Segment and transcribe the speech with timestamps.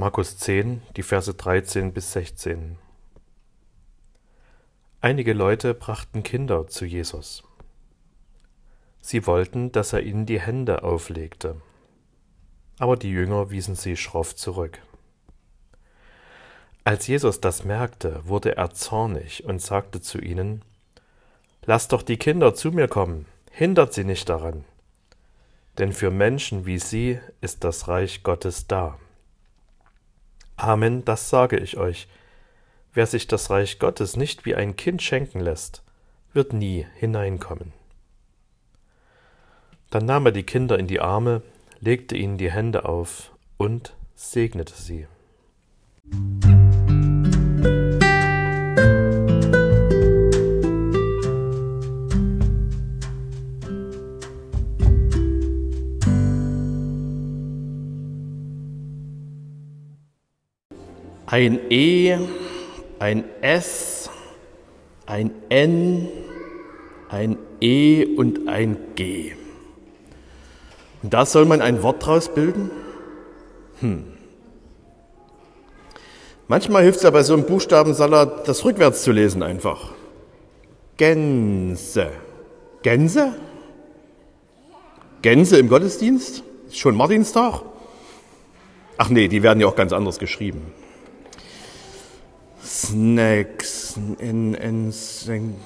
[0.00, 2.78] Markus 10, die Verse 13 bis 16.
[5.00, 7.42] Einige Leute brachten Kinder zu Jesus.
[9.00, 11.60] Sie wollten, dass er ihnen die Hände auflegte.
[12.78, 14.78] Aber die Jünger wiesen sie schroff zurück.
[16.84, 20.62] Als Jesus das merkte, wurde er zornig und sagte zu ihnen,
[21.66, 24.64] Lasst doch die Kinder zu mir kommen, hindert sie nicht daran.
[25.76, 28.96] Denn für Menschen wie sie ist das Reich Gottes da.
[30.58, 32.08] Amen, das sage ich euch.
[32.92, 35.84] Wer sich das Reich Gottes nicht wie ein Kind schenken lässt,
[36.32, 37.72] wird nie hineinkommen.
[39.90, 41.42] Dann nahm er die Kinder in die Arme,
[41.78, 45.06] legte ihnen die Hände auf und segnete sie.
[61.30, 62.16] Ein E,
[62.98, 64.08] ein S,
[65.04, 66.08] ein N,
[67.10, 69.32] ein E und ein G.
[71.02, 72.70] Und da soll man ein Wort draus bilden?
[73.80, 74.04] Hm.
[76.48, 79.90] Manchmal hilft es ja bei so einem Buchstabensalat, das rückwärts zu lesen einfach.
[80.96, 82.08] Gänse.
[82.82, 83.34] Gänse?
[85.20, 86.42] Gänse im Gottesdienst?
[86.68, 87.64] Ist schon Martinstag?
[88.96, 90.72] Ach nee, die werden ja auch ganz anders geschrieben.
[92.78, 95.56] Snacks, in, in, Sing,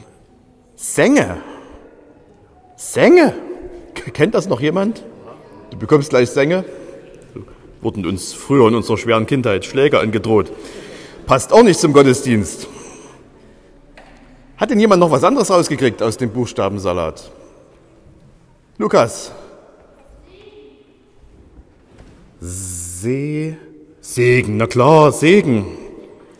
[0.77, 1.43] Sänge.
[2.75, 3.35] Sänge?
[4.15, 5.05] Kennt das noch jemand?
[5.71, 6.65] Du bekommst gleich Sänge.
[7.83, 10.51] Wurden uns früher in unserer schweren Kindheit Schläge angedroht.
[11.27, 12.67] Passt auch nicht zum Gottesdienst.
[14.57, 17.31] Hat denn jemand noch was anderes rausgekriegt aus dem Buchstabensalat?
[18.79, 19.33] Lukas.
[22.41, 23.59] See,
[24.01, 25.82] Segen, na klar, Segen.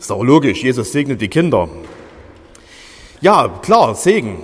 [0.03, 1.69] Ist auch logisch, Jesus segnet die Kinder.
[3.21, 4.35] Ja, klar, Segen.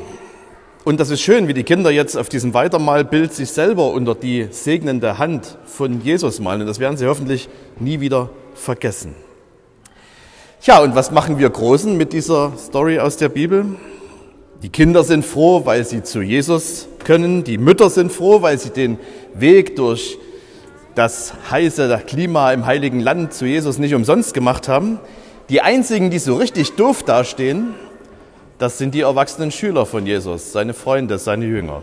[0.85, 4.47] Und das ist schön, wie die Kinder jetzt auf diesem Weitermalbild sich selber unter die
[4.51, 6.61] segnende Hand von Jesus malen.
[6.61, 9.15] Und das werden sie hoffentlich nie wieder vergessen.
[10.61, 13.65] Tja, und was machen wir Großen mit dieser Story aus der Bibel?
[14.63, 17.43] Die Kinder sind froh, weil sie zu Jesus können.
[17.43, 18.97] Die Mütter sind froh, weil sie den
[19.33, 20.17] Weg durch
[20.95, 25.01] das heiße Klima im heiligen Land zu Jesus nicht umsonst gemacht haben.
[25.49, 27.73] Die einzigen, die so richtig doof dastehen,
[28.59, 31.81] das sind die erwachsenen Schüler von Jesus, seine Freunde, seine Jünger.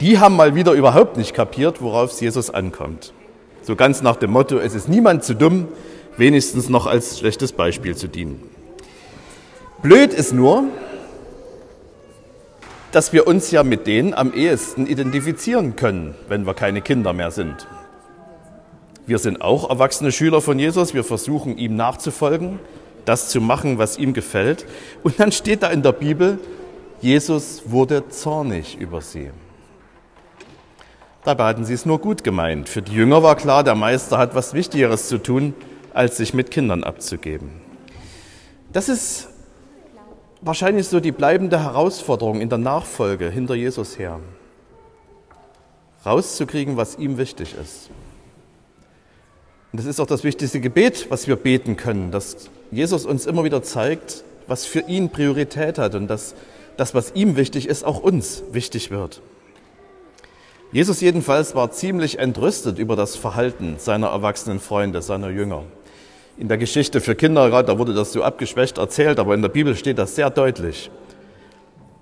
[0.00, 3.14] Die haben mal wieder überhaupt nicht kapiert, worauf es Jesus ankommt.
[3.62, 5.68] So ganz nach dem Motto, es ist niemand zu dumm,
[6.16, 8.42] wenigstens noch als schlechtes Beispiel zu dienen.
[9.82, 10.64] Blöd ist nur,
[12.92, 17.30] dass wir uns ja mit denen am ehesten identifizieren können, wenn wir keine Kinder mehr
[17.30, 17.66] sind.
[19.08, 20.92] Wir sind auch erwachsene Schüler von Jesus.
[20.92, 22.60] Wir versuchen ihm nachzufolgen,
[23.06, 24.66] das zu machen, was ihm gefällt.
[25.02, 26.38] Und dann steht da in der Bibel,
[27.00, 29.30] Jesus wurde zornig über sie.
[31.24, 32.68] Dabei hatten sie es nur gut gemeint.
[32.68, 35.54] Für die Jünger war klar, der Meister hat was Wichtigeres zu tun,
[35.94, 37.62] als sich mit Kindern abzugeben.
[38.74, 39.30] Das ist
[40.42, 44.20] wahrscheinlich so die bleibende Herausforderung in der Nachfolge hinter Jesus her.
[46.04, 47.88] Rauszukriegen, was ihm wichtig ist.
[49.72, 53.44] Und das ist auch das wichtigste Gebet, was wir beten können, dass Jesus uns immer
[53.44, 56.34] wieder zeigt, was für ihn Priorität hat und dass
[56.76, 59.20] das, was ihm wichtig ist, auch uns wichtig wird.
[60.72, 65.64] Jesus jedenfalls war ziemlich entrüstet über das Verhalten seiner erwachsenen Freunde, seiner Jünger.
[66.36, 69.74] In der Geschichte für Kinder, da wurde das so abgeschwächt erzählt, aber in der Bibel
[69.76, 70.90] steht das sehr deutlich.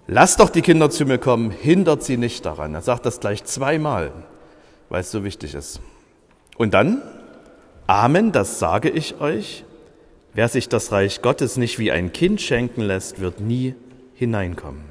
[0.09, 2.75] Lasst doch die Kinder zu mir kommen, hindert sie nicht daran.
[2.75, 4.13] Er sagt das gleich zweimal,
[4.89, 5.81] weil es so wichtig ist.
[6.57, 7.03] Und dann
[7.87, 9.65] Amen, das sage ich euch,
[10.35, 13.75] wer sich das Reich Gottes nicht wie ein Kind schenken lässt, wird nie
[14.15, 14.83] hineinkommen.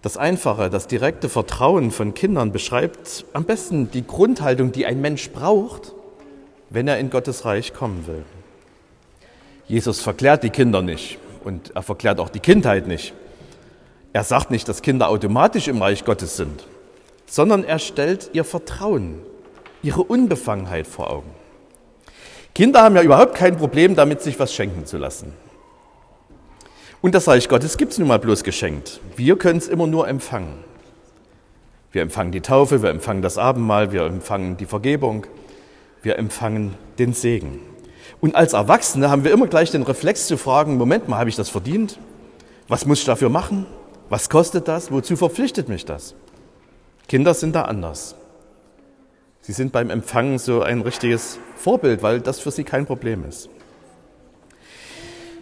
[0.00, 5.28] Das einfache, das direkte Vertrauen von Kindern beschreibt am besten die Grundhaltung, die ein Mensch
[5.30, 5.92] braucht,
[6.70, 8.24] wenn er in Gottes Reich kommen will.
[9.68, 13.12] Jesus verklärt die Kinder nicht und er verklärt auch die Kindheit nicht.
[14.14, 16.66] Er sagt nicht, dass Kinder automatisch im Reich Gottes sind,
[17.26, 19.20] sondern er stellt ihr Vertrauen
[19.82, 21.30] ihre Unbefangenheit vor Augen.
[22.54, 25.32] Kinder haben ja überhaupt kein Problem damit, sich was schenken zu lassen.
[27.00, 29.00] Und das Reich Gottes gibt es nun mal bloß geschenkt.
[29.16, 30.64] Wir können es immer nur empfangen.
[31.92, 35.26] Wir empfangen die Taufe, wir empfangen das Abendmahl, wir empfangen die Vergebung,
[36.02, 37.60] wir empfangen den Segen.
[38.20, 41.36] Und als Erwachsene haben wir immer gleich den Reflex zu fragen, Moment mal, habe ich
[41.36, 41.98] das verdient?
[42.68, 43.66] Was muss ich dafür machen?
[44.08, 44.92] Was kostet das?
[44.92, 46.14] Wozu verpflichtet mich das?
[47.08, 48.14] Kinder sind da anders.
[49.42, 53.48] Sie sind beim Empfangen so ein richtiges Vorbild, weil das für sie kein Problem ist.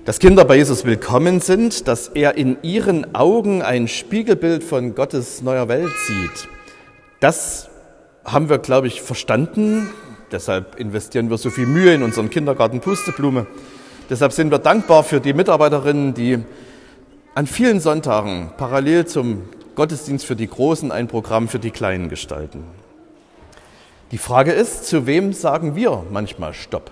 [0.05, 5.43] Dass Kinder bei Jesus willkommen sind, dass er in ihren Augen ein Spiegelbild von Gottes
[5.43, 6.49] neuer Welt sieht,
[7.21, 7.69] das
[8.25, 9.91] haben wir, glaube ich, verstanden.
[10.31, 13.47] Deshalb investieren wir so viel Mühe in unseren Kindergarten Pusteblume.
[14.09, 16.39] Deshalb sind wir dankbar für die Mitarbeiterinnen, die
[17.35, 19.43] an vielen Sonntagen parallel zum
[19.75, 22.65] Gottesdienst für die Großen ein Programm für die Kleinen gestalten.
[24.11, 26.91] Die Frage ist, zu wem sagen wir manchmal Stopp?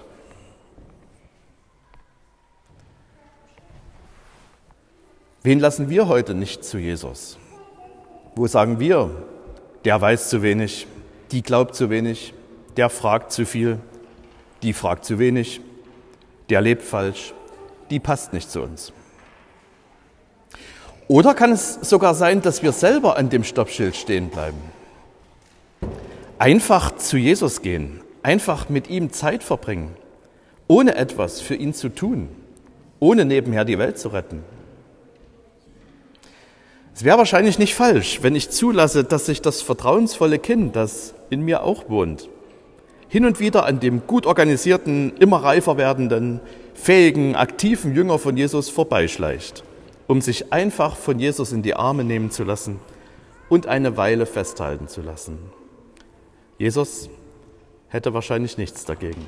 [5.43, 7.39] Wen lassen wir heute nicht zu Jesus?
[8.35, 9.11] Wo sagen wir,
[9.85, 10.87] der weiß zu wenig,
[11.31, 12.35] die glaubt zu wenig,
[12.77, 13.79] der fragt zu viel,
[14.63, 15.61] die fragt zu wenig,
[16.51, 17.33] der lebt falsch,
[17.91, 18.93] die passt nicht zu uns.
[21.09, 24.76] Oder kann es sogar sein, dass wir selber an dem Stoppschild stehen bleiben?
[26.39, 29.97] Einfach zu Jesus gehen, einfach mit ihm Zeit verbringen,
[30.69, 32.29] ohne etwas für ihn zu tun,
[33.01, 34.43] ohne nebenher die Welt zu retten.
[36.95, 41.41] Es wäre wahrscheinlich nicht falsch, wenn ich zulasse, dass sich das vertrauensvolle Kind, das in
[41.41, 42.29] mir auch wohnt,
[43.09, 46.41] hin und wieder an dem gut organisierten, immer reifer werdenden,
[46.75, 49.65] fähigen, aktiven Jünger von Jesus vorbeischleicht,
[50.07, 52.79] um sich einfach von Jesus in die Arme nehmen zu lassen
[53.49, 55.39] und eine Weile festhalten zu lassen.
[56.59, 57.11] Jesus
[57.89, 59.27] hätte wahrscheinlich nichts dagegen.